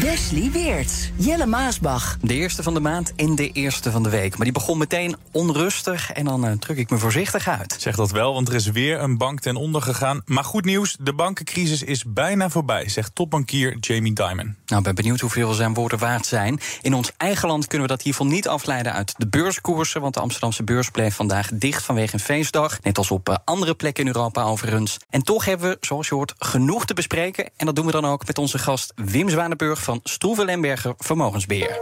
[0.00, 2.16] Wesley Weerts, Jelle Maasbach.
[2.20, 4.36] De eerste van de maand en de eerste van de week.
[4.36, 7.76] Maar die begon meteen onrustig en dan uh, druk ik me voorzichtig uit.
[7.78, 10.22] Zeg dat wel, want er is weer een bank ten onder gegaan.
[10.24, 14.56] Maar goed nieuws, de bankencrisis is bijna voorbij, zegt topbankier Jamie Dimon.
[14.66, 16.60] Nou, ben benieuwd hoeveel zijn woorden waard zijn.
[16.80, 20.00] In ons eigen land kunnen we dat hiervan niet afleiden uit de beurskoersen...
[20.00, 22.80] want de Amsterdamse beurs bleef vandaag dicht vanwege een feestdag.
[22.82, 24.96] Net als op uh, andere plekken in Europa overigens.
[25.10, 27.50] En toch hebben we, zoals je hoort, genoeg te bespreken.
[27.56, 31.80] En dat doen we dan ook met onze gast Wim Zwanenburg van Stroeven Lemberger Vermogensbeheer.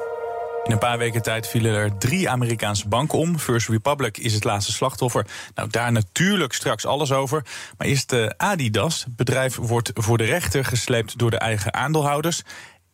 [0.65, 3.39] In een paar weken tijd vielen er drie Amerikaanse banken om.
[3.39, 5.27] First Republic is het laatste slachtoffer.
[5.55, 7.45] Nou, daar natuurlijk straks alles over.
[7.79, 9.05] Maar eerst uh, Adidas.
[9.05, 12.43] Het bedrijf wordt voor de rechter gesleept door de eigen aandeelhouders.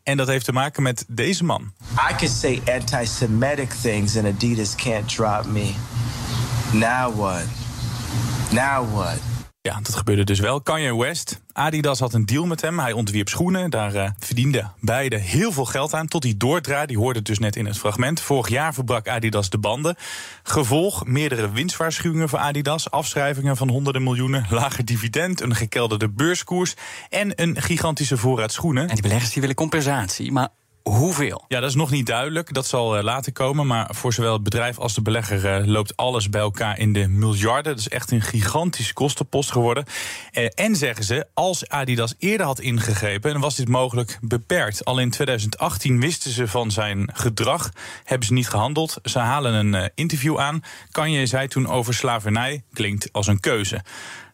[0.03, 1.73] En dat heeft te maken met deze man.
[2.11, 5.75] I could say anti-Semitic things and Adidas can't drop me.
[6.73, 7.45] Now what?
[8.51, 9.32] Now what?
[9.65, 10.61] Ja, dat gebeurde dus wel.
[10.61, 11.41] Kanye West.
[11.53, 12.79] Adidas had een deal met hem.
[12.79, 13.71] Hij ontwierp schoenen.
[13.71, 16.07] Daar uh, verdienden beide heel veel geld aan.
[16.07, 16.87] Tot hij doordraaide.
[16.87, 18.21] Die hoorde het dus net in het fragment.
[18.21, 19.97] Vorig jaar verbrak Adidas de banden.
[20.43, 22.91] Gevolg meerdere winstwaarschuwingen voor Adidas.
[22.91, 24.47] Afschrijvingen van honderden miljoenen.
[24.51, 25.41] Lager dividend.
[25.41, 26.75] Een gekelderde beurskoers.
[27.09, 28.89] En een gigantische voorraad schoenen.
[28.89, 30.33] En die beleggers die willen compensatie.
[30.33, 30.49] Maar
[30.83, 31.45] Hoeveel?
[31.49, 32.55] Ja, dat is nog niet duidelijk.
[32.55, 33.67] Dat zal uh, later komen.
[33.67, 37.09] Maar voor zowel het bedrijf als de belegger uh, loopt alles bij elkaar in de
[37.09, 37.73] miljarden.
[37.73, 39.85] Dat is echt een gigantische kostenpost geworden.
[40.33, 44.85] Uh, en zeggen ze, als Adidas eerder had ingegrepen, dan was dit mogelijk beperkt.
[44.85, 47.71] Al in 2018 wisten ze van zijn gedrag,
[48.05, 48.99] hebben ze niet gehandeld.
[49.03, 50.63] Ze halen een interview aan.
[50.91, 53.83] Kanye zei toen over slavernij, klinkt als een keuze.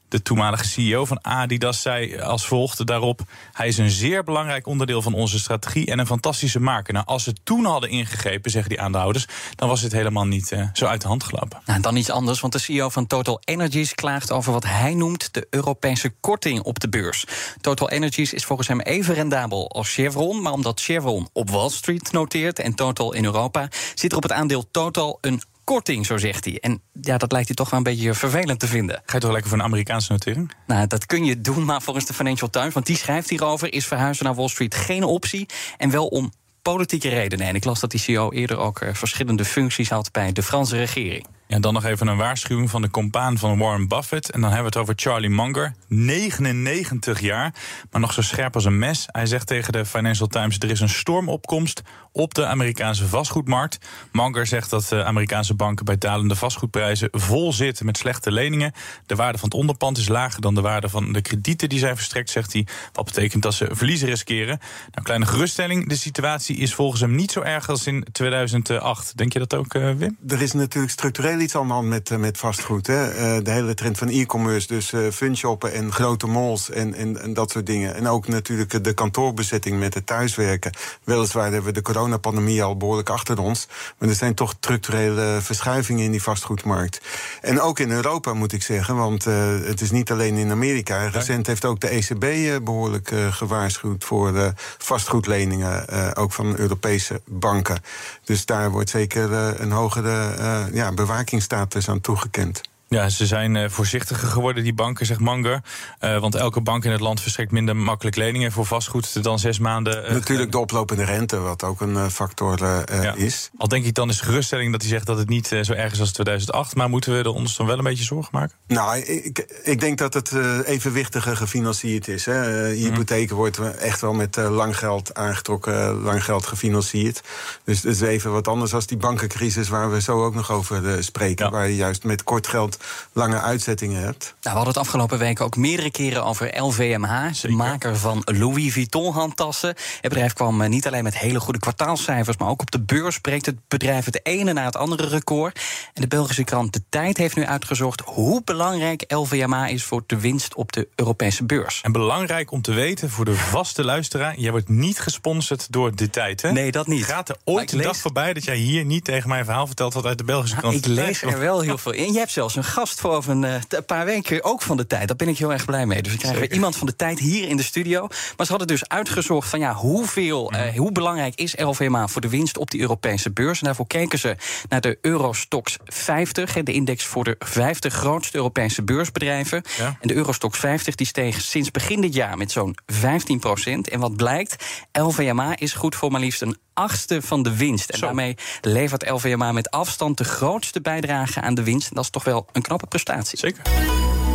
[0.08, 3.20] De toenmalige CEO van Adidas zei als volgt daarop:
[3.52, 6.92] Hij is een zeer belangrijk onderdeel van onze strategie en een fantastische maker.
[6.92, 10.68] Nou, als ze toen hadden ingegrepen, zeggen die aandeelhouders, dan was het helemaal niet uh,
[10.72, 11.60] zo uit de hand gelopen.
[11.64, 15.34] Nou, dan iets anders, want de CEO van Total Energies klaagt over wat hij noemt
[15.34, 17.24] de Europese korting op de beurs.
[17.60, 22.12] Total Energies is volgens hem even rendabel als Chevron, maar omdat Chevron op Wall Street
[22.12, 26.44] noteert en Total in Europa, zit er op het aandeel Total een korting, zo zegt
[26.44, 26.58] hij.
[26.60, 29.02] En ja, dat lijkt hij toch wel een beetje vervelend te vinden.
[29.06, 30.52] Ga je toch lekker voor een Amerikaanse notering?
[30.66, 33.86] Nou, dat kun je doen, maar volgens de Financial Times, want die schrijft hierover, is
[33.86, 35.46] verhuizen naar Wall Street geen optie.
[35.76, 37.46] En wel om politieke redenen.
[37.46, 40.76] En ik las dat die CEO eerder ook uh, verschillende functies had bij de Franse
[40.76, 41.26] regering.
[41.50, 44.30] Ja, dan nog even een waarschuwing van de compaan van Warren Buffett.
[44.30, 47.54] En dan hebben we het over Charlie Munger, 99 jaar,
[47.90, 49.04] maar nog zo scherp als een mes.
[49.06, 51.82] Hij zegt tegen de Financial Times: er is een stormopkomst
[52.12, 53.78] op de Amerikaanse vastgoedmarkt.
[54.12, 58.72] Munger zegt dat de Amerikaanse banken bij dalende vastgoedprijzen vol zitten met slechte leningen.
[59.06, 61.96] De waarde van het onderpand is lager dan de waarde van de kredieten die zijn
[61.96, 62.66] verstrekt, zegt hij.
[62.92, 64.58] Wat betekent dat ze verliezen riskeren.
[64.90, 69.16] Nou, kleine geruststelling: de situatie is volgens hem niet zo erg als in 2008.
[69.16, 70.16] Denk je dat ook, uh, Wim?
[70.28, 72.86] Er is natuurlijk structureel iets aan de hand met, met vastgoed.
[72.86, 73.14] Hè?
[73.14, 77.34] Uh, de hele trend van e-commerce, dus uh, funshoppen en grote malls en, en, en,
[77.34, 77.94] dat soort dingen.
[77.94, 80.72] En ook natuurlijk de kantoorbezetting met het thuiswerken.
[81.04, 83.68] Weliswaar hebben we de coronapandemie al behoorlijk achter ons.
[83.98, 87.00] Maar er zijn toch structurele verschuivingen in die vastgoedmarkt.
[87.40, 89.34] En ook in Europa moet ik zeggen, want uh,
[89.64, 91.08] het is niet alleen in Amerika.
[91.08, 97.82] Recent heeft ook de ECB behoorlijk gewaarschuwd voor vastgoedleningen, ook van Europese banken.
[98.24, 100.36] Dus daar wordt zeker een hogere
[100.72, 100.92] ja,
[101.28, 102.60] bewakingsstatus aan toegekend.
[102.88, 105.62] Ja, ze zijn uh, voorzichtiger geworden, die banken, zegt Manger.
[106.00, 109.58] Uh, want elke bank in het land verstrekt minder makkelijk leningen voor vastgoed dan zes
[109.58, 110.04] maanden.
[110.04, 113.14] Uh, Natuurlijk de oplopende rente, wat ook een factor ja.
[113.14, 113.50] is.
[113.56, 116.00] Al denk ik dan is geruststelling dat hij zegt dat het niet zo erg is
[116.00, 116.74] als 2008.
[116.74, 118.56] Maar moeten we er ons dan wel een beetje zorgen maken?
[118.66, 120.32] Nou, ik, ik denk dat het
[120.64, 122.24] evenwichtiger gefinancierd is.
[122.24, 122.68] Hè.
[122.68, 123.40] Hypotheken mm.
[123.40, 127.22] wordt echt wel met lang geld aangetrokken, lang geld gefinancierd.
[127.64, 131.04] Dus het is even wat anders als die bankencrisis waar we zo ook nog over
[131.04, 131.44] spreken.
[131.44, 131.50] Ja.
[131.50, 132.77] Waar je juist met kort geld
[133.12, 134.24] lange uitzettingen hebt.
[134.24, 138.72] Nou, we hadden het afgelopen weken ook meerdere keren over LVMH, de maker van Louis
[138.72, 139.68] Vuitton handtassen.
[139.68, 143.46] Het bedrijf kwam niet alleen met hele goede kwartaalcijfers, maar ook op de beurs breekt
[143.46, 145.60] het bedrijf het ene na het andere record.
[145.94, 150.20] En de Belgische krant De Tijd heeft nu uitgezocht hoe belangrijk LVMH is voor de
[150.20, 151.80] winst op de Europese beurs.
[151.82, 156.10] En belangrijk om te weten voor de vaste luisteraar, jij wordt niet gesponsord door De
[156.10, 156.52] Tijd, hè?
[156.52, 157.04] Nee, dat niet.
[157.04, 157.86] Gaat er ooit een lees...
[157.86, 160.56] dag voorbij dat jij hier niet tegen mij een verhaal vertelt wat uit de Belgische
[160.56, 162.12] krant Ik lees er wel heel veel in.
[162.12, 164.86] Je hebt zelfs een gast voor over een eh, t- paar weken ook van de
[164.86, 165.08] tijd.
[165.08, 166.02] Daar ben ik heel erg blij mee.
[166.02, 168.00] Dus we krijgen weer iemand van de tijd hier in de studio.
[168.36, 172.28] Maar ze hadden dus uitgezocht van ja, hoeveel, eh, hoe belangrijk is LVMA voor de
[172.28, 173.58] winst op die Europese beurs.
[173.58, 174.36] En daarvoor keken ze
[174.68, 179.62] naar de Eurostox 50, hè, de index voor de 50 grootste Europese beursbedrijven.
[179.78, 179.96] Ja.
[180.00, 183.88] En de Eurostox 50 die steeg sinds begin dit jaar met zo'n 15 procent.
[183.88, 187.90] En wat blijkt, LVMA is goed voor maar liefst een achtste van de winst.
[187.90, 188.06] En Zo.
[188.06, 191.88] daarmee levert LVMA met afstand de grootste bijdrage aan de winst.
[191.88, 193.38] En dat is toch wel een knappe prestatie.
[193.38, 193.62] Zeker.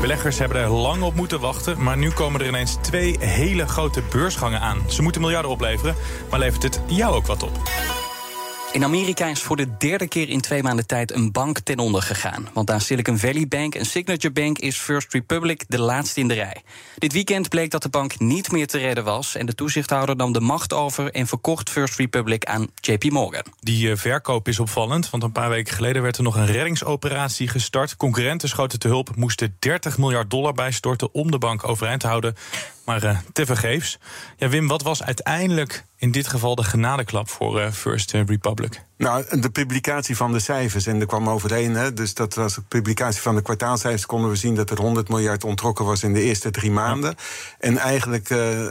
[0.02, 4.02] Beleggers hebben er lang op moeten wachten, maar nu komen er ineens twee hele grote
[4.02, 4.82] beursgangen aan.
[4.88, 5.96] Ze moeten miljarden opleveren,
[6.30, 7.62] maar levert het jou ook wat op?
[8.74, 12.02] In Amerika is voor de derde keer in twee maanden tijd een bank ten onder
[12.02, 12.50] gegaan.
[12.54, 16.34] Want aan Silicon Valley Bank en Signature Bank is First Republic de laatste in de
[16.34, 16.62] rij.
[16.98, 19.36] Dit weekend bleek dat de bank niet meer te redden was.
[19.36, 23.44] En de toezichthouder nam de macht over en verkocht First Republic aan JP Morgan.
[23.60, 27.48] Die eh, verkoop is opvallend, want een paar weken geleden werd er nog een reddingsoperatie
[27.48, 27.98] gestart.
[27.98, 32.36] Concurrenten schoten te hulp, moesten 30 miljard dollar bijstorten om de bank overeind te houden.
[32.86, 33.98] Maar eh tevergeefs.
[34.38, 38.86] Ja, Wim, wat was uiteindelijk in dit geval de genadeklap voor eh, First Republic?
[38.98, 42.62] Nou, de publicatie van de cijfers, en er kwam overeen, hè, dus dat was de
[42.62, 46.22] publicatie van de kwartaalcijfers, konden we zien dat er 100 miljard ontrokken was in de
[46.22, 47.16] eerste drie maanden.
[47.60, 48.68] En eigenlijk eh,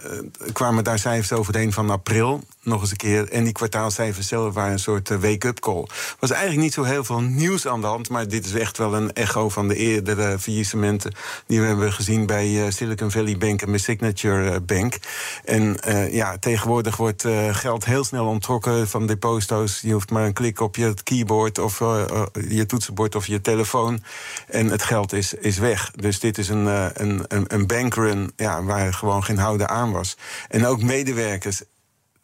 [0.53, 3.29] kwamen daar cijfers overeen van april, nog eens een keer.
[3.29, 5.83] En die kwartaalcijfers zelf waren een soort eh, wake-up call.
[5.83, 8.79] Er was eigenlijk niet zo heel veel nieuws aan de hand, maar dit is echt
[8.79, 11.15] wel een echo van de eerdere faillissementen
[11.47, 14.99] die we hebben gezien bij eh, Silicon Valley Bank en bij Signature Bank.
[15.45, 15.77] En
[16.11, 19.81] ja, tegenwoordig wordt geld heel snel ontrokken van deposito's.
[19.81, 23.41] Je hoeft maar een klik op je keyboard of eh, eh, je toetsenbord of je
[23.41, 24.03] telefoon.
[24.49, 25.91] En het geld is, is weg.
[25.91, 29.93] Dus dit is een, eh, een, een, een bankrun ja, waar gewoon geen houden aan
[29.93, 30.17] was.
[30.49, 31.63] En ook medewerkers.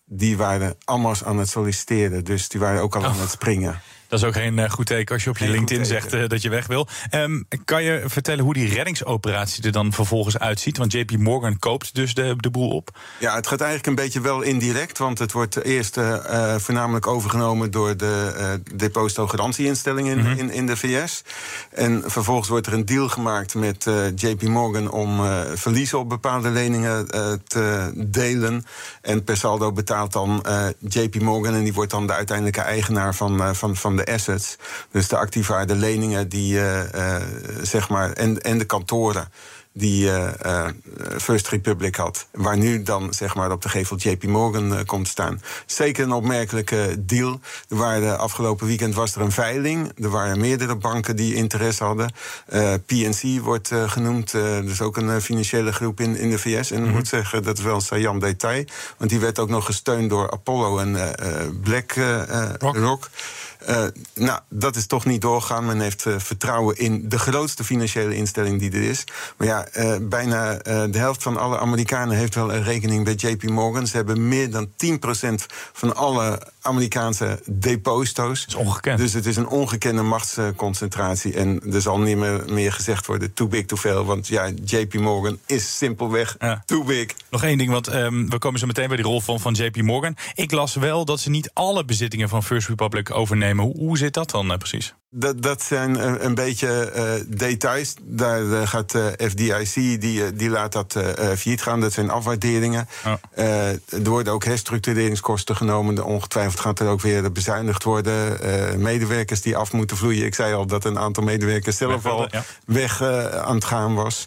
[0.05, 2.25] Die waren allemaal aan het solliciteren.
[2.25, 3.81] Dus die waren ook al aan het springen.
[4.08, 6.28] Dat is ook geen eh, goed teken als je op je Geen LinkedIn zegt eh,
[6.28, 6.87] dat je weg wil.
[7.10, 10.76] Ehm, kan je vertellen hoe die reddingsoperatie er dan vervolgens uitziet?
[10.76, 12.99] Want JP Morgan koopt dus de, de boel op.
[13.19, 14.99] Ja, het gaat eigenlijk een beetje wel indirect.
[14.99, 20.76] Want het wordt eerst eh, voornamelijk overgenomen door de uh, depositogarantieinstelling in, in, in de
[20.76, 21.22] VS.
[21.70, 26.08] En vervolgens wordt er een deal gemaakt met uh, JP Morgan om uh, verliezen op
[26.08, 27.06] bepaalde leningen
[27.46, 28.64] te delen.
[29.02, 30.44] En per saldo betaalt dan
[30.88, 34.56] JP Morgan en die wordt dan de uiteindelijke eigenaar van, van, van de assets.
[34.91, 36.81] Dus de activa, de leningen die uh,
[37.62, 38.12] zeg maar.
[38.12, 39.29] En, en de kantoren
[39.79, 40.67] die uh, uh,
[41.21, 42.27] First Republic had.
[42.33, 45.43] Waar nu dan zeg maar op de gevel JP Morgan uh, komt staan.
[45.67, 47.41] Zeker een opmerkelijke deal.
[47.69, 49.93] Er waren, afgelopen weekend was er een veiling.
[50.03, 52.13] Er waren meerdere banken die interesse hadden.
[52.87, 54.31] PNC wordt genoemd.
[54.31, 56.71] dus ook een financiële groep in, in de VS.
[56.71, 56.95] En ik mm -hmm.
[56.95, 58.65] moet zeggen, dat is wel een saillant detail.
[58.97, 61.15] Want die werd ook nog gesteund door Apollo en
[61.63, 62.77] BlackRock.
[62.77, 63.09] Rock.
[63.69, 63.85] Uh,
[64.15, 65.67] nou, dat is toch niet doorgaan.
[65.67, 69.05] Men heeft uh, vertrouwen in de grootste financiële instelling die er is.
[69.37, 73.43] Maar ja, uh, bijna de helft van alle Amerikanen heeft wel een rekening bij JP
[73.43, 73.87] Morgan.
[73.87, 74.70] Ze hebben meer dan 10%
[75.73, 78.47] van alle Amerikaanse deposito's.
[78.47, 78.99] Dat is ongekend.
[78.99, 81.35] Dus het is een ongekende machtsconcentratie.
[81.35, 84.05] En er zal niet meer, meer gezegd worden too big to fail.
[84.05, 86.62] Want ja, JP Morgan is simpelweg ja.
[86.67, 87.06] too big.
[87.31, 89.82] Nog één ding, want um, we komen zo meteen bij die rol van, van JP
[89.82, 90.17] Morgan.
[90.35, 93.65] Ik las wel dat ze niet alle bezittingen van First Republic overnemen.
[93.65, 94.94] Hoe, hoe zit dat dan uh, precies?
[95.10, 97.94] Dat, dat zijn een, een beetje uh, details.
[98.02, 100.93] Daar uh, gaat uh, FDIC, die, die laat dat
[101.36, 101.81] failliet gaan.
[101.81, 102.88] Dat zijn afwaarderingen.
[103.05, 103.12] Oh.
[103.34, 106.05] er worden ook herstructureringskosten genomen.
[106.05, 108.38] Ongetwijfeld gaat er ook weer bezuinigd worden.
[108.82, 110.24] medewerkers die af moeten vloeien.
[110.24, 112.44] Ik zei al dat een aantal medewerkers zelf weg, al ja.
[112.67, 114.24] weg aan het gaan was.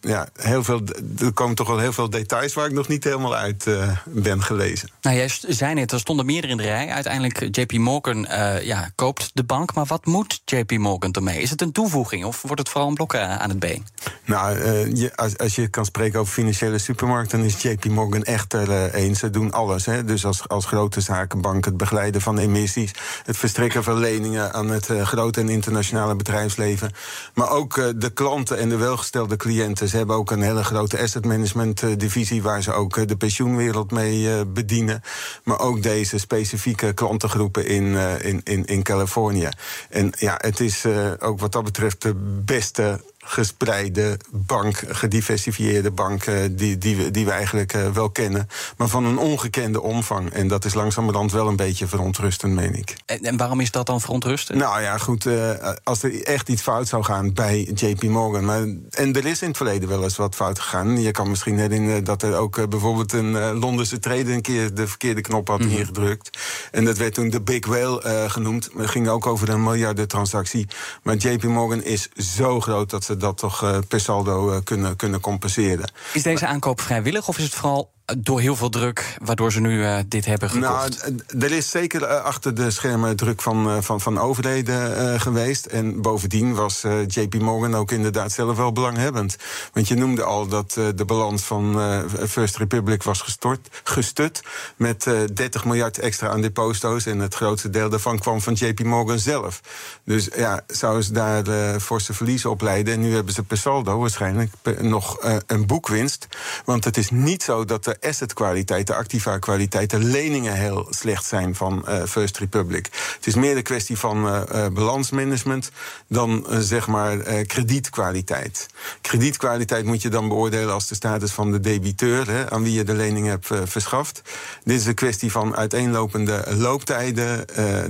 [0.00, 0.80] ja, heel veel,
[1.18, 3.66] er komen toch wel heel veel details waar ik nog niet helemaal uit
[4.04, 4.88] ben gelezen.
[5.00, 6.88] Nou, jij zei net, er stonden meerdere in de rij.
[6.88, 8.26] Uiteindelijk JP Morgan
[8.62, 9.72] ja, koopt de bank.
[9.80, 11.40] Maar wat moet JP Morgan ermee?
[11.40, 13.86] Is het een toevoeging of wordt het vooral een blok aan het been?
[14.24, 18.52] Nou, uh, je, als, je kan spreken over financiële supermarkten, dan is JP Morgan echt
[18.52, 19.18] er uh, eens.
[19.18, 19.86] Ze doen alles.
[19.86, 20.04] Hè?
[20.04, 22.90] Dus als, als grote zakenbank, het begeleiden van emissies,
[23.24, 26.92] het verstrekken van leningen aan het grote en internationale bedrijfsleven.
[27.34, 29.88] Maar ook de klanten en de welgestelde cliënten.
[29.88, 34.46] Ze hebben ook een hele grote asset management divisie waar ze ook de pensioenwereld mee
[34.46, 35.02] bedienen.
[35.44, 39.48] Maar ook deze specifieke klantengroepen in, in, in, in Californië.
[39.88, 46.24] En ja, het is uh, ook wat dat betreft de beste gespreide bank, gediversifieerde bank,
[46.24, 50.30] eh, die, die, we, die we eigenlijk eh, wel kennen, maar van een ongekende omvang.
[50.30, 52.96] En dat is langzamerhand wel een beetje verontrustend, meen ik.
[53.06, 54.58] En, en waarom is dat dan verontrustend?
[54.58, 55.50] Nou ja, goed, eh,
[55.84, 58.44] als er echt iets fout zou gaan bij JP Morgan.
[58.44, 58.60] Maar,
[58.90, 61.00] en er is in het verleden wel eens wat fout gegaan.
[61.00, 65.20] Je kan misschien herinneren dat er ook bijvoorbeeld een Londense trader een keer de verkeerde
[65.20, 65.68] knop had Mhm.
[65.70, 66.38] ingedrukt.
[66.70, 68.68] En dat werd toen de Big Whale genoemd.
[68.76, 70.66] Het ging ook over een miljardentransactie.
[71.02, 74.96] Maar JP Morgan is zo groot dat ze dat toch eh, per saldo eh, kunnen,
[74.96, 75.92] kunnen compenseren.
[76.12, 79.84] Is deze aankoop vrijwillig of is het vooral door heel veel druk waardoor ze nu
[79.84, 81.02] eh, dit hebben gekocht?
[81.02, 85.66] Nou, er is zeker eh, achter de schermen druk van, eh, van, van overheden geweest.
[85.66, 89.36] En bovendien was JP Morgan ook inderdaad zelf wel belanghebbend.
[89.72, 91.80] Want je noemde al dat de balans van
[92.28, 94.42] First Republic was gestort, gestut
[94.76, 97.06] met eh 30 miljard extra aan deposito's.
[97.06, 99.60] En het grootste deel daarvan kwam van JP Morgan zelf.
[100.04, 102.94] Dus ja, zouden ze daar forse verliezen op leiden.
[102.94, 106.26] En nu hebben ze per saldo waarschijnlijk nog een boekwinst.
[106.64, 111.24] Want het is niet zo dat de assetkwaliteit, de activa kwaliteit, de leningen heel slecht
[111.24, 112.88] zijn van eh, First Republic.
[113.16, 115.70] Het is meer de kwestie van eh, eh, balansmanagement
[116.06, 118.68] dan zeg maar kredietkwaliteit.
[119.00, 122.84] Kredietkwaliteit moet je dan beoordelen als de status van de debiteur, hè, aan wie je
[122.84, 124.22] de lening hebt verschaft.
[124.64, 127.44] Dit is een kwestie van uiteenlopende looptijden,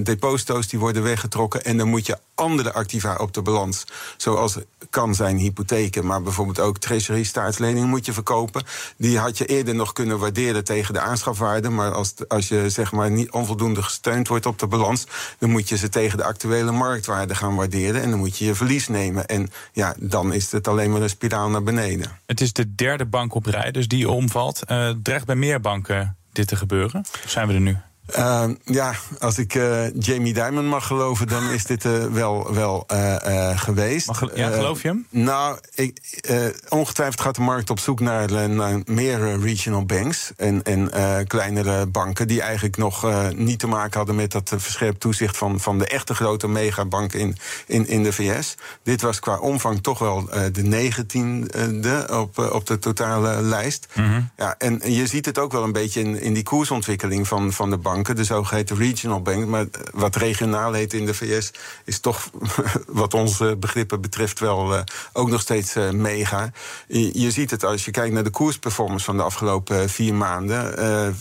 [0.05, 3.85] deposito's die worden weggetrokken en dan moet je andere activa op de balans,
[4.16, 4.59] zoals
[4.90, 8.64] kan zijn hypotheken, maar bijvoorbeeld ook treasury staatsleningen moet je verkopen.
[8.97, 12.92] Die had je eerder nog kunnen waarderen tegen de aanschafwaarde, maar als, als je zeg
[12.92, 15.06] maar niet onvoldoende gesteund wordt op de balans,
[15.38, 18.54] dan moet je ze tegen de actuele marktwaarde gaan waarderen en dan moet je je
[18.54, 19.26] verlies nemen.
[19.26, 22.18] En ja, dan is het alleen maar een spiraal naar beneden.
[22.26, 24.64] Het is de derde bank op rij, dus die omvalt.
[24.64, 27.04] Eh dreigt bij meer banken dit te gebeuren?
[27.26, 27.76] Zijn we er nu?
[28.19, 32.87] Uh, ja, als ik uh, Jamie Dimon mag geloven, dan is dit uh, wel, wel
[32.93, 34.07] uh, geweest.
[34.07, 35.07] Mag, ja, geloof je hem?
[35.11, 36.21] nou, ik,
[36.69, 40.90] ongetwijfeld gaat de markt op zoek naar, naar meer regional banks en, en
[41.26, 45.79] kleinere banken die eigenlijk nog niet te maken hadden met dat verscherpt toezicht van, van
[45.79, 47.37] de echte grote megabanken in,
[47.67, 48.55] in, in de VS.
[48.83, 53.87] Dit was qua omvang toch wel de negentiende op, op de totale lijst.
[53.95, 54.07] Mhm.
[54.07, 54.31] Mm -hmm.
[54.37, 57.71] ja, en je ziet het ook wel een beetje in, in die koersontwikkeling van, van
[57.71, 59.47] de bank de zogeheten regional bank.
[59.47, 61.52] Maar wat regionaal heet in de VS
[61.85, 62.30] is toch,
[62.87, 64.80] wat onze begrippen betreft, wel uh,
[65.12, 66.50] ook nog steeds uh, mega.
[66.88, 70.59] Je, ziet het als je kijkt naar de koersperformance van de afgelopen vier maanden.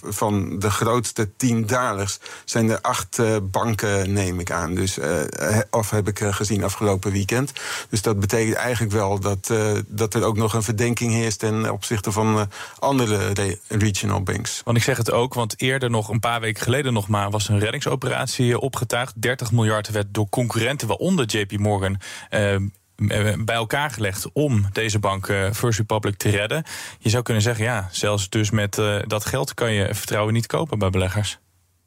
[0.04, 3.22] Van de grootste tien dalers zijn er acht
[3.52, 4.76] banken, neem ik aan.
[4.76, 4.98] Dus,
[5.70, 7.52] of heb ik gezien afgelopen weekend.
[7.90, 9.54] Dus dat betekent eigenlijk wel dat,
[9.88, 13.34] dat er ook nog een verdenking heerst ten opzichte van andere
[13.68, 14.62] regional banks.
[14.64, 17.50] Want ik zeg het ook, want eerder nog een paar weken geleden nog maar was
[17.50, 19.22] een reddingsoperatie opgetuigd.
[19.22, 22.00] 30 miljard werd door concurrenten, waaronder JP Morgan.
[22.30, 22.56] Uh,
[23.46, 26.64] bij elkaar gelegd om deze bank First Republic te redden.
[27.00, 30.80] Je zou kunnen zeggen, ja, zelfs dus met dat geld kan je vertrouwen niet kopen
[30.80, 31.40] bij beleggers.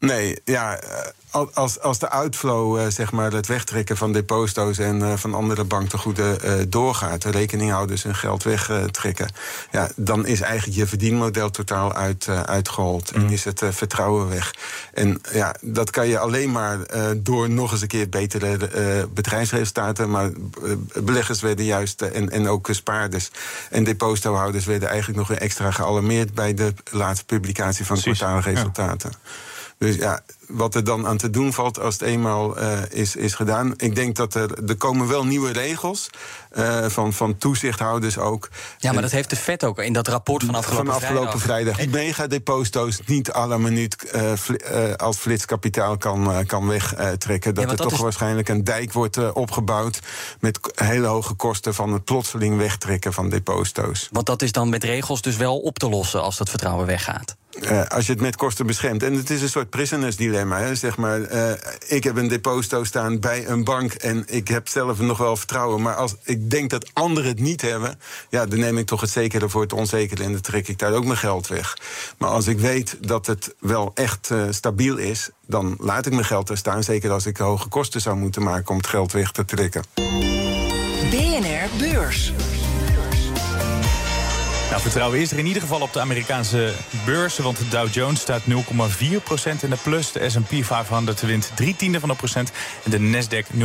[0.06, 0.80] Nee, ja,
[1.52, 5.64] als, als de outflow, uh, zeg maar, het wegtrekken van deposito's en uh, van andere
[5.64, 9.32] banktegoeden doorgaat, de rekeninghouders hun geld wegtrekken,
[9.70, 13.22] ja, dan is eigenlijk je verdienmodel totaal uit, uitgehold mm.
[13.22, 14.54] en is het vertrouwen weg.
[14.94, 16.78] En ja, dat kan je alleen maar
[17.16, 20.30] door nog eens een keer betere bedrijfsresultaten, maar
[20.94, 23.30] beleggers werden juist, en, en ook spaarders
[23.70, 29.10] en depositohouders werden eigenlijk nog extra gealarmeerd bij de laatste publicatie van kwartaalresultaten.
[29.12, 29.30] Ja.
[29.82, 33.34] Dus ja, wat er dan aan te doen valt als het eenmaal uh, is, is
[33.34, 33.74] gedaan.
[33.76, 36.10] Ik denk dat er, er komen wel nieuwe regels
[36.58, 38.48] uh, van, van toezichthouders ook.
[38.78, 41.74] Ja, maar dat heeft de FED ook in dat rapport van afgelopen, van afgelopen vrijdag.
[41.74, 42.00] vrijdag.
[42.00, 47.54] Megadeposito's niet la minuut uh, als flitskapitaal kan, kan wegtrekken.
[47.54, 47.98] Dat ja, er toch is...
[47.98, 50.00] waarschijnlijk een dijk wordt opgebouwd...
[50.40, 54.08] met hele hoge kosten van het plotseling wegtrekken van deposito's.
[54.12, 57.36] Want dat is dan met regels dus wel op te lossen als dat vertrouwen weggaat?
[57.60, 59.02] Uh, als je het met kosten beschermt.
[59.02, 60.58] En het is een soort prisoners dilemma.
[60.58, 60.74] Hè?
[60.74, 61.50] Zeg maar, uh,
[61.86, 65.82] ik heb een deposito staan bij een bank en ik heb zelf nog wel vertrouwen.
[65.82, 69.10] Maar als ik denk dat anderen het niet hebben, ja, dan neem ik toch het
[69.10, 71.78] zekere voor het onzekere en dan trek ik daar ook mijn geld weg.
[72.18, 76.24] Maar als ik weet dat het wel echt uh, stabiel is, dan laat ik mijn
[76.24, 76.82] geld er staan.
[76.82, 79.82] Zeker als ik hoge kosten zou moeten maken om het geld weg te trekken.
[81.10, 82.32] BNR Beurs.
[84.72, 86.72] Nou, vertrouwen is er in ieder geval op de Amerikaanse
[87.04, 87.44] beurzen.
[87.44, 88.44] Want de Dow Jones staat 0,4%
[89.62, 90.12] in de plus.
[90.12, 92.52] De S&P 500 wint 3 tiende van een procent.
[92.84, 93.60] En de Nasdaq 0,1%.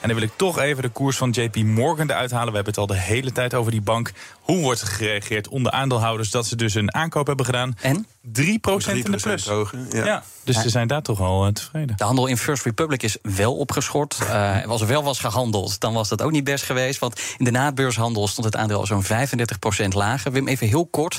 [0.00, 2.48] En dan wil ik toch even de koers van JP Morgan eruit halen.
[2.48, 4.12] We hebben het al de hele tijd over die bank.
[4.46, 7.76] Hoe wordt er gereageerd onder aandeelhouders dat ze dus een aankoop hebben gedaan?
[7.80, 8.06] En?
[8.26, 9.46] 3% in de plus.
[9.46, 10.04] Hoger, ja.
[10.04, 11.96] Ja, dus ze zijn daar toch al tevreden.
[11.96, 14.18] De handel in First Republic is wel opgeschort.
[14.22, 16.98] Uh, als er wel was gehandeld, dan was dat ook niet best geweest.
[16.98, 19.08] Want in de naadbeurshandel stond het aandeel zo'n 35%
[19.88, 20.32] lager.
[20.32, 21.18] Wim, even heel kort.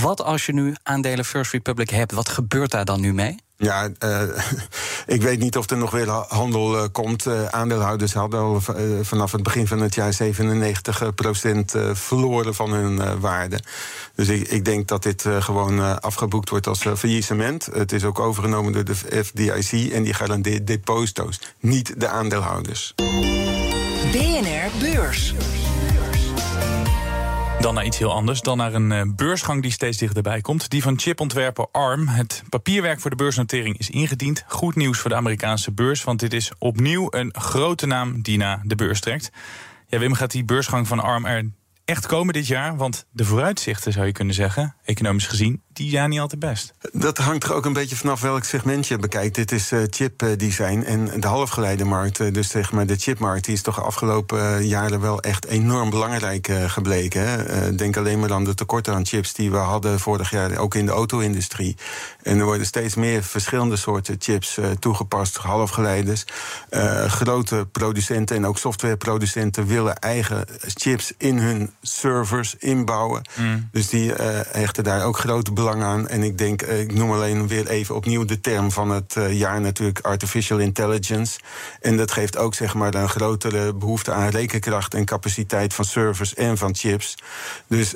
[0.00, 3.36] Wat als je nu aandelen First Republic hebt, wat gebeurt daar dan nu mee?
[3.64, 4.22] Ja, uh,
[5.16, 7.26] ik weet niet of er nog weer handel uh, komt.
[7.26, 8.60] Uh, aandeelhouders hadden al
[9.02, 10.26] vanaf het begin van het jaar 97%
[11.92, 13.60] verloren van hun waarde.
[14.14, 17.68] Dus ik, ik, denk dat dit gewoon afgeboekt wordt als faillissement.
[17.72, 22.94] Het is ook overgenomen door de FDIC en die garandeert deposito's, niet de aandeelhouders.
[24.12, 25.34] BNR Beurs.
[27.64, 28.40] Dan naar iets heel anders.
[28.40, 30.70] Dan naar een uh, beursgang die steeds dichterbij komt.
[30.70, 32.08] Die van chipontwerper ARM.
[32.08, 34.44] Het papierwerk voor de beursnotering is ingediend.
[34.48, 36.04] Goed nieuws voor de Amerikaanse beurs.
[36.04, 39.30] Want dit is opnieuw een grote naam die naar de beurs trekt.
[39.88, 41.50] Ja, Wim, gaat die beursgang van ARM er
[41.84, 42.76] echt komen dit jaar?
[42.76, 46.74] Want de vooruitzichten, zou je kunnen zeggen, economisch gezien, die zijn niet altijd best.
[46.92, 49.34] Dat hangt er ook een beetje vanaf welk segment je bekijkt.
[49.34, 53.62] Dit is uh, chipdesign en de halfgeleidermarkt, uh, dus zeg maar de chipmarkt, die is
[53.62, 57.28] toch afgelopen jaren wel echt enorm belangrijk gebleken.
[57.28, 57.74] Hè?
[57.74, 60.86] denk alleen maar aan de tekorten aan chips die we hadden vorig jaar, ook in
[60.86, 61.76] de auto-industrie.
[62.22, 66.24] En er worden steeds meer verschillende soorten chips toegepast, halfgeleiders.
[67.06, 73.22] grote producenten en ook softwareproducenten willen eigen chips in hun servers inbouwen.
[73.34, 73.68] Mm.
[73.72, 74.12] Dus die
[74.50, 76.08] hechten daar ook grote belang aan.
[76.08, 80.00] En ik denk, ik noem alleen weer even opnieuw de term van het jaar natuurlijk
[80.00, 81.38] artificial intelligence.
[81.80, 86.34] En dat geeft ook zeg maar een grotere behoefte aan rekenkracht en capaciteit van servers
[86.34, 87.14] en van chips.
[87.66, 87.94] Dus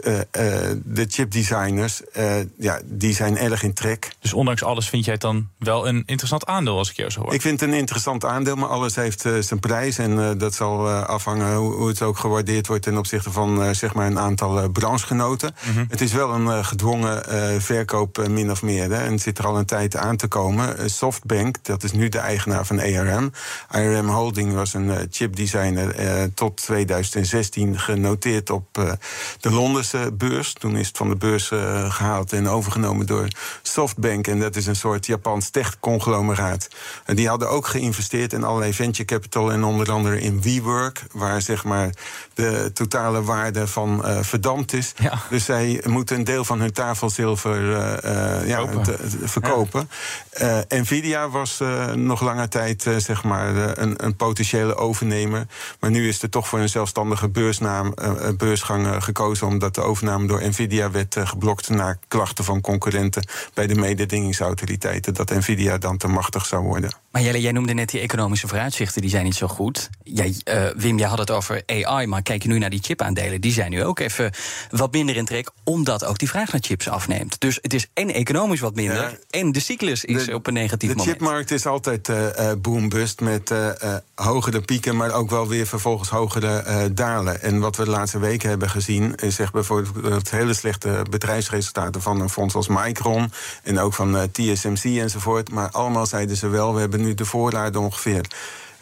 [0.84, 4.12] de chipdesigners, uh, ja, die zijn erg in trek.
[4.20, 7.20] Dus ondanks alles vind jij het dan wel een interessant aandeel als ik jou zo
[7.20, 7.34] hoor?
[7.34, 9.98] Ik vind het een interessant aandeel, maar alles heeft zijn prijs.
[9.98, 14.06] En dat zal afhangen hoe, hoe, het ook gewaardeerd wordt ten opzichte van zeg maar
[14.06, 15.54] een aantal branchegenoten.
[15.66, 15.86] Mm -hmm.
[15.88, 17.22] Het is wel een gedwongen
[17.62, 18.90] verkoop min of meer.
[18.90, 20.90] Hè, en het zit er al een tijd aan te komen.
[20.90, 23.32] Softbank, dat is nu de eigenaar van ARM.
[23.68, 25.94] ARM Holding was een chipdesigner
[26.34, 28.96] tot 2016 genoteerd op
[29.40, 30.52] de Londense beurs.
[30.52, 31.46] Toen is het van de beurs
[31.88, 33.28] gehaald en overgenomen door
[33.62, 34.26] Softbank.
[34.26, 36.68] En dat is een soort Japans tech-conglomeraat.
[37.04, 41.64] die hadden ook geïnvesteerd in allerlei venture capital en onder andere in WeWork, waar zeg
[41.64, 41.90] maar
[42.34, 44.92] de totale waarde van uh, verdampt is.
[44.98, 45.18] Ja.
[45.30, 49.90] Dus zij moeten een deel van hun tafelzilver uh, ja, te, verkopen.
[50.38, 50.64] Ja.
[50.68, 51.62] Nvidia was
[51.94, 55.46] nog lange tijd zeg maar een, een, potentiële overnemer.
[55.80, 57.94] Maar nu is er toch voor een zelfstandige beursnaam,
[58.36, 63.74] beursgang gekozen, omdat de overname door Nvidia werd geblokt na klachten van concurrenten bij de
[63.74, 65.14] mededingingsautoriteiten.
[65.14, 66.90] Dat Nvidia dan te machtig zou worden.
[67.10, 69.90] Maar Jelle, jij noemde net die economische vooruitzichten, die zijn niet zo goed.
[70.02, 70.34] Jij,
[70.76, 73.70] Wim, jij had het over AI, maar kijk je nu naar die chipaandelen, die zijn
[73.70, 74.32] nu ook even
[74.70, 77.40] wat minder in trek, omdat ook die vraag naar chips afneemt.
[77.40, 80.52] Dus het is en economisch wat minder, ja, en de cyclus is de, op een
[80.52, 81.18] negatief de moment.
[81.18, 83.68] De chipmarkt is altijd uh, boombust met uh,
[84.14, 87.42] hogere pieken, maar ook wel weer vervolgens hogere dalen.
[87.42, 92.02] En wat we de laatste weken hebben gezien, is zeg bijvoorbeeld het hele slechte bedrijfsresultaten
[92.02, 95.50] van een fonds als Micron en ook van TSMC enzovoort.
[95.50, 98.24] Maar allemaal zeiden ze wel, we hebben nu de voorraden ongeveer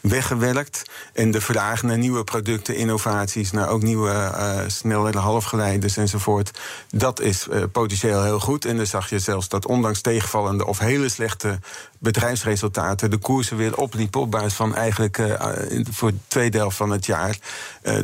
[0.09, 0.81] weggewerkt.
[1.13, 6.59] En de vraag naar nieuwe producten, innovaties, naar ook nieuwe uh, snellere halfgeleiders enzovoort.
[6.89, 8.65] Dat is uh, potentieel heel goed.
[8.65, 11.59] En dan zag je zelfs dat ondanks tegenvallende of hele slechte
[11.99, 15.33] bedrijfsresultaten de koersen weer opliepen op basis van eigenlijk uh,
[15.91, 17.37] voor de tweede helft van het jaar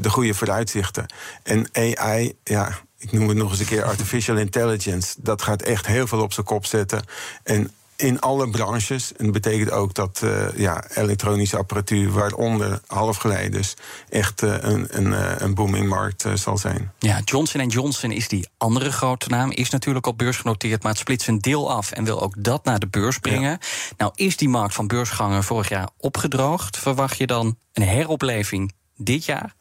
[0.02, 1.06] de goede vooruitzichten.
[1.44, 5.16] En AI, ja ik noem het nog eens een keer artificial intelligence.
[5.18, 7.06] Dat gaat echt heel veel op zijn kop zetten.
[7.44, 9.12] En in alle branches.
[9.16, 13.74] En dat betekent ook dat uh, ja, elektronische apparatuur, waaronder halfgeleiders,
[14.10, 16.92] echt uh, een, een, uh, een boomingmarkt zal zijn.
[17.00, 21.02] Ja, Johnson Johnson is die andere grote naam, is natuurlijk op beurs genoteerd, maar het
[21.02, 23.50] splitst een deel af en wil ook dat naar de beurs brengen.
[23.50, 23.58] Ja.
[23.98, 26.78] Nou, is die markt van beursgangen vorig jaar opgedroogd?
[26.78, 29.54] Verwacht je dan een heropleving dit jaar?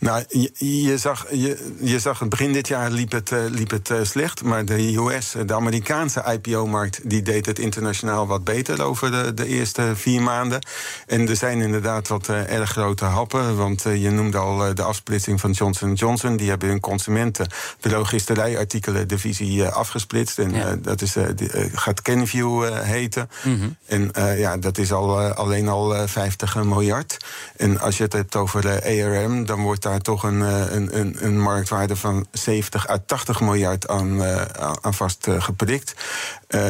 [0.00, 0.50] Nou, je,
[0.82, 3.98] je, zag, je, je zag het begin dit jaar liep het, uh, liep het uh,
[4.02, 4.42] slecht.
[4.42, 9.46] Maar de US, de Amerikaanse IPO-markt, die deed het internationaal wat beter over de, de
[9.46, 10.66] eerste vier maanden.
[11.06, 13.56] En er zijn inderdaad wat uh, erg grote happen.
[13.56, 16.36] Want je noemde al de afsplitsing van Johnson Johnson.
[16.36, 17.48] Die hebben hun consumenten
[17.80, 20.38] de logisterijartikelen divisie afgesplitst.
[20.38, 20.76] En ja.
[20.76, 23.30] dat is, die, gaat Kenview heten.
[23.42, 23.76] Mm -hmm.
[23.86, 27.16] En ja, dat is al, alleen al 50 miljard.
[27.56, 31.40] En als je het hebt over ARM dan wordt daar toch een, een, een, een
[31.40, 34.22] marktwaarde van 70 à 80 miljard aan,
[34.80, 35.94] aan vast geprikt.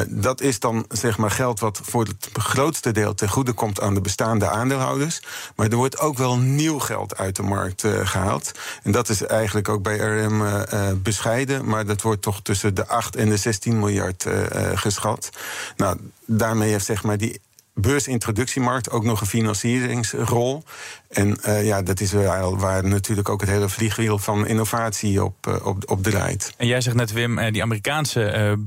[0.07, 3.93] dat is dan zeg maar geld wat voor het grootste deel ten goede komt aan
[3.93, 5.21] de bestaande aandeelhouders.
[5.55, 8.51] Maar er wordt ook wel nieuw geld uit de markt gehaald.
[8.83, 10.43] En dat is eigenlijk ook bij RM
[11.03, 11.65] bescheiden.
[11.65, 14.25] Maar dat wordt toch tussen de 8 en de 16 miljard
[14.73, 15.29] geschat.
[15.75, 17.41] Nou, daarmee heeft zeg maar die
[17.73, 20.63] beursintroductiemarkt ook nog een financieringsrol.
[21.11, 25.47] En uh, ja, dat is waar, waar natuurlijk ook het hele vliegwiel van innovatie op,
[25.47, 26.53] uh, op, op draait.
[26.57, 28.57] En jij zegt net, Wim, uh, die Amerikaanse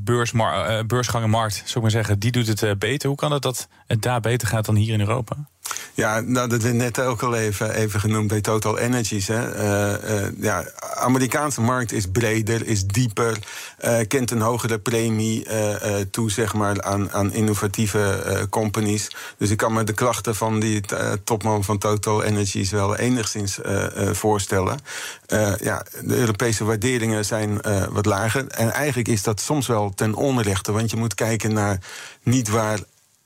[0.87, 3.09] beursgangenmarkt, zou ik maar zeggen, die doet het beter.
[3.09, 5.37] Hoe kan het dat het daar beter gaat dan hier in Europa?
[5.95, 9.29] Ja, nou, dat werd net ook al even, even genoemd bij Total Energies.
[9.29, 9.55] Hè.
[9.55, 13.39] Uh, uh, ja, Amerikaanse markt is breder, is dieper,
[13.85, 15.47] uh, kent een hogere premie
[16.11, 19.11] toe zeg maar, aan, aan innovatieve companies.
[19.39, 20.81] Dus ik kan me de klachten van die
[21.25, 22.34] topman van Total Energies
[22.71, 23.59] wel enigszins
[24.13, 24.79] voorstellen.
[25.61, 28.47] ja, de Europese waarderingen zijn wat lager.
[28.47, 31.79] En eigenlijk is dat soms wel ten onrechte, want je moet kijken naar
[32.23, 32.79] niet waar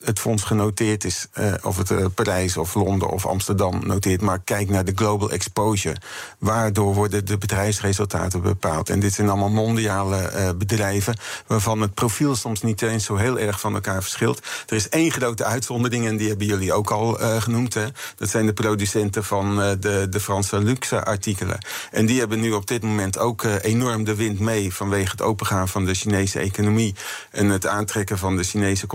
[0.05, 4.41] het fonds genoteerd is, uh, of het uh, Parijs of Londen of Amsterdam noteert, maar
[4.45, 5.97] kijk naar de global exposure.
[6.39, 8.89] Waardoor worden de bedrijfsresultaten bepaald.
[8.91, 13.39] En dit zijn allemaal mondiale uh, bedrijven, waarvan het profiel soms niet eens zo heel
[13.39, 14.43] erg van elkaar verschilt.
[14.67, 17.75] Er is één grote uitzondering, en die hebben jullie ook al genoemd.
[17.75, 17.87] Hè.
[18.17, 21.59] Dat zijn de producenten van de, de Franse luxe artikelen.
[21.91, 25.69] En die hebben nu op dit moment ook enorm de wind mee vanwege het opengaan
[25.69, 26.95] van de Chinese economie
[27.31, 28.87] en het aantrekken van de Chinese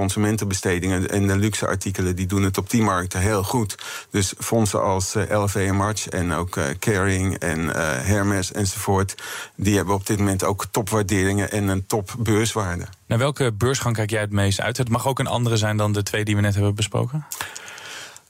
[0.94, 3.76] en de luxe artikelen die doen het op die markten heel goed.
[4.10, 9.16] Dus fondsen als eh, LV en March en ook uh, Kering en uh, Hermes enzovoort...
[9.56, 12.86] die hebben op dit moment ook topwaarderingen en een topbeurswaarde.
[13.08, 14.78] Naar welke beursgang kijk jij het meest uit?
[14.78, 17.26] Het mag ook een andere zijn dan de twee die we net hebben besproken.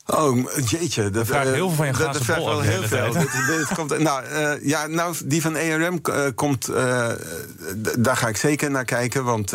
[0.05, 1.09] Oh, jeetje.
[1.09, 3.13] Dat vraagt heel veel van je Dat vraagt wel heel veel.
[3.13, 6.69] dit, komt, nou, uh, ja, nou, die van ERM uh, komt...
[6.69, 7.09] Uh,
[7.97, 9.53] daar ga ik zeker naar kijken, want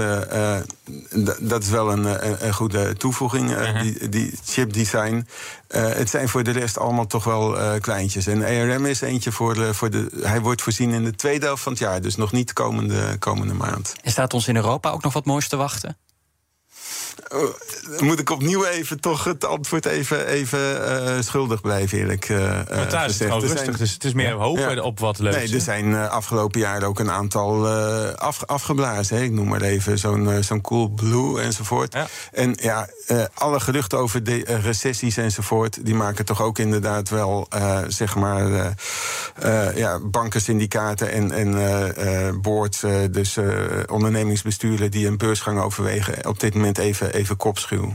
[1.41, 3.83] dat is wel een, een goede toevoeging, -huh.
[3.83, 5.27] die, die chipdesign.
[5.69, 8.27] het zijn voor de rest allemaal toch wel kleintjes.
[8.27, 10.09] En ERM is eentje voor de, voor de...
[10.21, 13.17] Hij wordt voorzien in de tweede helft van het jaar, dus nog niet de komende,
[13.19, 13.95] komende maand.
[14.03, 15.97] En staat ons in Europa ook nog wat moois te wachten?
[17.33, 22.39] Uh, moet ik opnieuw even toch het antwoord even, even uh, schuldig blijven, eerlijk uh,
[22.39, 24.83] Maar daar is het gewoon rustig, zijn, dus het is meer hopen ja.
[24.83, 25.35] op wat leuk.
[25.35, 27.69] Nee, er zijn afgelopen jaren ook een aantal
[28.15, 29.17] af, afgeblazen.
[29.17, 29.23] Hè.
[29.23, 31.93] Ik noem maar even zo'n zo'n Cool Blue enzovoort.
[31.93, 32.07] Ja.
[32.33, 32.89] En ja,
[33.35, 35.85] alle geruchten over de recessies enzovoort...
[35.85, 37.49] die maken toch ook inderdaad wel,
[37.89, 38.75] zeg maar...
[39.75, 43.39] ja, bankensyndicaten en, en boards, dus
[43.87, 44.91] ondernemingsbesturen...
[44.91, 47.93] die een beursgang overwegen, op dit moment even even kopschuw.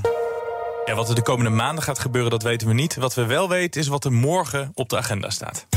[0.96, 2.96] Wat er de komende maanden gaat gebeuren, dat weten we niet.
[2.96, 5.68] Wat we wel weten is wat er morgen op de agenda staat.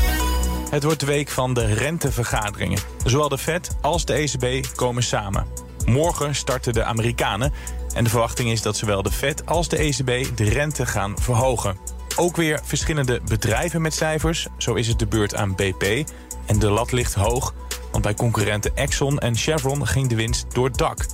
[0.69, 2.79] Het wordt de week van de rentevergaderingen.
[3.05, 5.45] Zowel de Fed als de ECB komen samen.
[5.85, 7.53] Morgen starten de Amerikanen.
[7.93, 11.77] En de verwachting is dat zowel de Fed als de ECB de rente gaan verhogen.
[12.15, 14.47] Ook weer verschillende bedrijven met cijfers.
[14.57, 16.09] Zo is het de beurt aan BP.
[16.45, 17.53] En de lat ligt hoog,
[17.91, 21.05] want bij concurrenten Exxon en Chevron ging de winst door dak.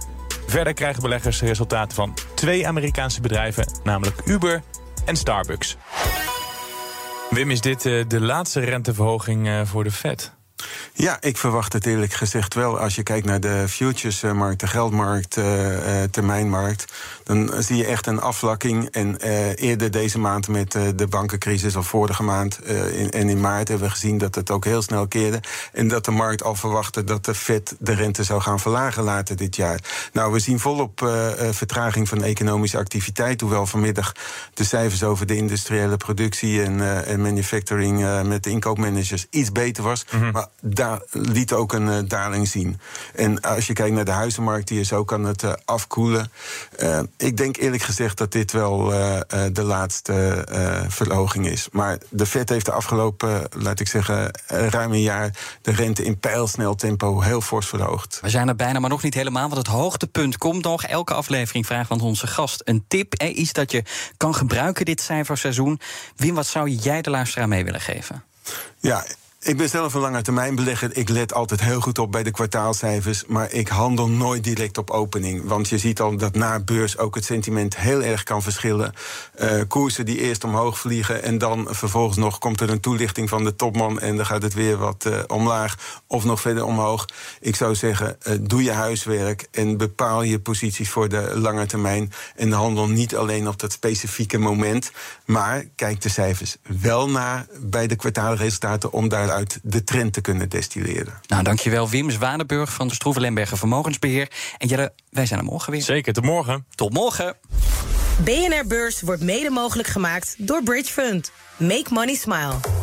[0.48, 4.62] Verder krijgen beleggers resultaten van twee Amerikaanse bedrijven, namelijk Uber
[5.06, 5.78] en Starbucks.
[7.30, 10.34] Wim, is dit uh, de laatste renteverhoging uh, voor de Fed?
[10.94, 12.80] Ja, ik verwacht het eerlijk gezegd wel.
[12.80, 15.44] Als je kijkt naar de futuresmarkt, de geldmarkt, uh,
[16.12, 16.94] termijnmarkt,
[17.24, 18.90] dan zie je echt een afvlakking.
[18.90, 23.68] En uh, eerder deze maand met de bankencrisis, of vorige maand in, en in maart,
[23.68, 25.40] hebben we gezien dat het ook heel snel keerde.
[25.74, 29.36] En dat de markt al verwachtte dat de Fed de rente zou gaan verlagen later
[29.36, 29.80] dit jaar.
[30.14, 31.00] Nou, we zien volop
[31.52, 33.42] vertraging van economische activiteit.
[33.42, 34.12] Hoewel vanmiddag
[34.54, 40.06] de cijfers over de industriële productie en, en manufacturing met de inkoopmanagers iets beter was.
[40.12, 40.32] Mm -hmm.
[40.32, 40.48] Maar
[41.12, 42.80] liet ook een uh, daling zien.
[43.16, 46.32] En als je kijkt naar de huizenmarkt, die is ook aan het uh, afkoelen.
[46.80, 48.92] Uh, ik denk eerlijk gezegd dat dit wel
[49.52, 50.46] de laatste
[50.90, 51.68] verhoging is.
[51.72, 56.20] Maar de Fed heeft de afgelopen, laat ik zeggen, ruim een jaar de rente in
[56.20, 58.20] pijlsnel tempo heel fors verhoogd.
[58.22, 60.84] We zijn er bijna, maar nog niet helemaal, want het hoogtepunt komt nog.
[60.84, 63.84] Elke aflevering vraagt van onze gast een tip, eh, iets dat je
[64.18, 65.80] kan gebruiken dit cijferseizoen.
[66.16, 68.24] Wim, wat zou jij de luisteraar mee willen geven?
[68.80, 69.06] Ja,
[69.44, 70.98] Ik ben zelf een lange termijn belegger.
[70.98, 73.26] Ik let altijd heel goed op bij de kwartaalcijfers.
[73.26, 75.42] Maar ik handel nooit direct op opening.
[75.46, 78.94] Want je ziet al dat na beurs ook het sentiment heel erg kan verschillen.
[79.42, 81.24] Uh, koersen die eerst omhoog vliegen.
[81.24, 84.00] En dan vervolgens nog komt er een toelichting van de topman.
[84.00, 87.06] En dan gaat het weer wat uh, omlaag of nog verder omhoog.
[87.40, 89.48] Ik zou zeggen, uh, doe je huiswerk.
[89.52, 92.12] En bepaal je posities voor de lange termijn.
[92.36, 94.92] En handel niet alleen op dat specifieke moment.
[95.26, 98.92] Maar kijk de cijfers wel na bij de kwartaalresultaten.
[98.92, 101.20] Om daar uit de trend te kunnen destilleren.
[101.28, 104.32] Nou, dankjewel Wim Zwanenburg van de Stroeven Lemberger Vermogensbeheer.
[104.58, 105.82] En Jelle, wij zijn er morgen weer.
[105.82, 106.66] Zeker, tot morgen.
[106.76, 107.36] Tot morgen.
[108.24, 111.32] BNR Beurs wordt mede mogelijk gemaakt door Bridge Fund.
[111.58, 112.83] Make money smile.